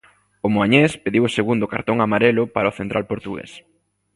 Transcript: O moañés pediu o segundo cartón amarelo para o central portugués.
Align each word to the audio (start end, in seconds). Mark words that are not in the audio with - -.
O 0.45 0.47
moañés 0.55 0.91
pediu 1.03 1.23
o 1.27 1.33
segundo 1.37 1.65
cartón 1.73 1.97
amarelo 1.99 2.43
para 2.53 2.71
o 2.71 2.77
central 2.79 3.03
portugués. 3.11 3.51